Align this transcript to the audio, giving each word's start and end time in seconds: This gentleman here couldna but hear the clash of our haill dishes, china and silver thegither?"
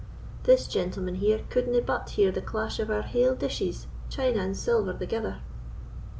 This 0.45 0.65
gentleman 0.67 1.13
here 1.13 1.41
couldna 1.51 1.79
but 1.79 2.09
hear 2.09 2.31
the 2.31 2.41
clash 2.41 2.79
of 2.79 2.89
our 2.89 3.03
haill 3.03 3.35
dishes, 3.35 3.85
china 4.09 4.39
and 4.39 4.57
silver 4.57 4.93
thegither?" 4.95 5.41